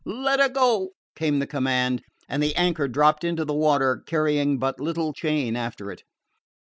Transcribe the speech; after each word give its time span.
"Let 0.03 0.39
'er 0.39 0.49
go!" 0.49 0.93
came 1.15 1.37
the 1.37 1.45
command, 1.45 2.01
and 2.27 2.41
the 2.41 2.55
anchor 2.55 2.87
dropped 2.87 3.23
into 3.23 3.45
the 3.45 3.53
water, 3.53 4.01
carrying 4.07 4.57
but 4.57 4.79
little 4.79 5.13
chain 5.13 5.55
after 5.55 5.91
it. 5.91 6.01